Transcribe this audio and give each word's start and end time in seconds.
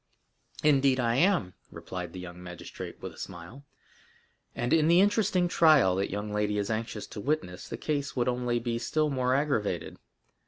"Indeed 0.63 0.99
I 0.99 1.17
am," 1.17 1.53
replied 1.69 2.11
the 2.11 2.19
young 2.19 2.41
magistrate 2.41 2.99
with 3.03 3.13
a 3.13 3.19
smile; 3.19 3.63
"and 4.55 4.73
in 4.73 4.87
the 4.87 4.99
interesting 4.99 5.47
trial 5.47 5.95
that 5.97 6.09
young 6.09 6.33
lady 6.33 6.57
is 6.57 6.71
anxious 6.71 7.05
to 7.05 7.21
witness, 7.21 7.69
the 7.69 7.77
case 7.77 8.15
would 8.15 8.27
only 8.27 8.57
be 8.57 8.79
still 8.79 9.11
more 9.11 9.35
aggravated. 9.35 9.97